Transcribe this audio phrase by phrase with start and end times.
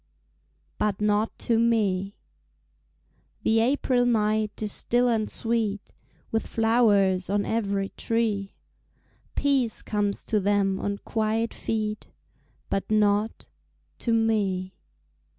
[0.79, 2.15] But Not to Me
[3.43, 5.93] The April night is still and sweet
[6.31, 8.55] With flowers on every tree;
[9.35, 12.07] Peace comes to them on quiet feet,
[12.67, 13.47] But not
[13.99, 14.73] to me.